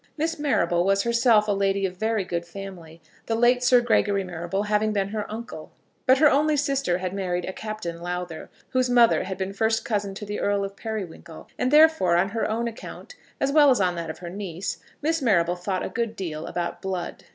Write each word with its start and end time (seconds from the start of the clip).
Miss 0.17 0.39
Marrable 0.39 0.83
was 0.83 1.03
herself 1.03 1.47
a 1.47 1.51
lady 1.51 1.85
of 1.85 1.95
very 1.95 2.23
good 2.23 2.43
family, 2.43 3.03
the 3.27 3.35
late 3.35 3.63
Sir 3.63 3.81
Gregory 3.81 4.23
Marrable 4.23 4.63
having 4.63 4.93
been 4.93 5.09
her 5.09 5.31
uncle; 5.31 5.71
but 6.07 6.17
her 6.17 6.27
only 6.27 6.57
sister 6.57 6.97
had 6.97 7.13
married 7.13 7.45
a 7.45 7.53
Captain 7.53 8.01
Lowther, 8.01 8.49
whose 8.69 8.89
mother 8.89 9.25
had 9.25 9.37
been 9.37 9.53
first 9.53 9.85
cousin 9.85 10.15
to 10.15 10.25
the 10.25 10.39
Earl 10.39 10.63
of 10.63 10.75
Periwinkle; 10.75 11.49
and 11.55 11.69
therefore 11.69 12.17
on 12.17 12.29
her 12.29 12.49
own 12.49 12.67
account, 12.67 13.13
as 13.39 13.51
well 13.51 13.69
as 13.69 13.79
on 13.79 13.93
that 13.93 14.09
of 14.09 14.17
her 14.17 14.29
niece, 14.31 14.79
Miss 15.03 15.21
Marrable 15.21 15.55
thought 15.55 15.85
a 15.85 15.89
good 15.89 16.15
deal 16.15 16.47
about 16.47 16.81
blood. 16.81 17.25